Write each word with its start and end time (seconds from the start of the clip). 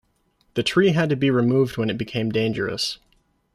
The 0.55 0.63
tree 0.63 0.93
had 0.93 1.11
to 1.11 1.15
be 1.15 1.29
removed 1.29 1.77
when 1.77 1.91
it 1.91 1.97
became 1.99 2.31
dangerous. 2.31 2.97